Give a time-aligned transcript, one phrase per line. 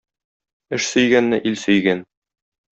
[0.77, 2.05] Эш сөйгәнне ил сөйгән.